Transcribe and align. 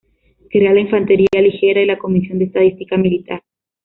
Crea 0.49 0.73
la 0.73 0.79
infantería 0.79 1.27
ligera 1.39 1.79
y 1.79 1.85
la 1.85 1.99
comisión 1.99 2.39
de 2.39 2.45
estadística 2.45 2.97
militar. 2.97 3.43